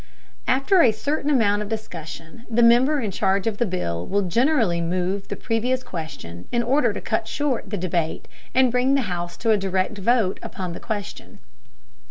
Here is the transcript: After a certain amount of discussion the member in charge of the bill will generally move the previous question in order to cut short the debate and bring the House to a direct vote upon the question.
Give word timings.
After 0.47 0.81
a 0.81 0.91
certain 0.91 1.29
amount 1.29 1.61
of 1.61 1.69
discussion 1.69 2.47
the 2.49 2.63
member 2.63 2.99
in 2.99 3.11
charge 3.11 3.45
of 3.45 3.59
the 3.59 3.67
bill 3.67 4.03
will 4.03 4.23
generally 4.23 4.81
move 4.81 5.27
the 5.27 5.35
previous 5.35 5.83
question 5.83 6.47
in 6.51 6.63
order 6.63 6.91
to 6.91 6.99
cut 6.99 7.27
short 7.27 7.69
the 7.69 7.77
debate 7.77 8.27
and 8.55 8.71
bring 8.71 8.95
the 8.95 9.01
House 9.01 9.37
to 9.37 9.51
a 9.51 9.57
direct 9.57 9.99
vote 9.99 10.39
upon 10.41 10.73
the 10.73 10.79
question. 10.79 11.37